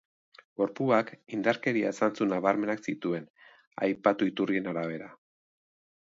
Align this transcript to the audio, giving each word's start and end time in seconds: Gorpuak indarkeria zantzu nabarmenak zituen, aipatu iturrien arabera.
Gorpuak 0.59 1.09
indarkeria 1.35 1.91
zantzu 1.99 2.27
nabarmenak 2.31 2.81
zituen, 2.89 3.27
aipatu 3.89 4.31
iturrien 4.31 4.71
arabera. 4.73 5.11